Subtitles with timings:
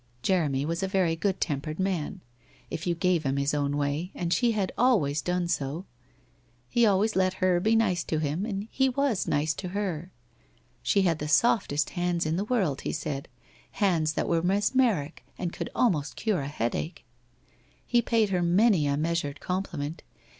[0.23, 2.21] Jeremy was a very good tempered man,
[2.71, 5.85] if you gave him his own way and she had always done so.
[6.67, 10.11] He always let her be nice to him and he was nice to her.
[10.81, 13.27] She had the softest hands in the world, he said,
[13.73, 14.97] hands that were mes WHITE ROSE OF WEARY LEAF
[15.37, 17.05] 173 meric and could almost cure a headache.
[17.85, 20.01] He paid her many a measured compliment.